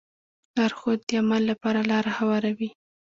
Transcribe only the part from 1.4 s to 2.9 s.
لپاره لاره هواروي.